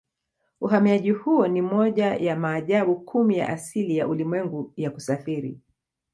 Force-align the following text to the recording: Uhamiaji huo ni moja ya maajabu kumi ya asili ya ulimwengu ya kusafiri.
Uhamiaji 0.61 1.11
huo 1.11 1.47
ni 1.47 1.61
moja 1.61 2.05
ya 2.15 2.35
maajabu 2.35 2.99
kumi 2.99 3.37
ya 3.37 3.49
asili 3.49 3.97
ya 3.97 4.07
ulimwengu 4.07 4.73
ya 4.77 4.91
kusafiri. 4.91 5.59